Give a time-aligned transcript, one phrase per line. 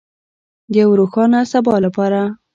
[0.71, 2.21] د یو روښانه سبا لپاره.